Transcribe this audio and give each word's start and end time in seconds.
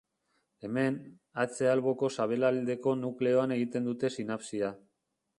Hemen, 0.67 0.95
atze-alboko 1.43 2.09
sabelaldeko 2.17 2.93
nukleoan 3.01 3.53
egiten 3.57 3.91
dute 3.91 4.11
sinapsia. 4.15 4.71